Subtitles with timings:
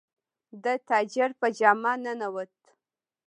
[0.63, 2.55] د تاجر په جامه ننووت.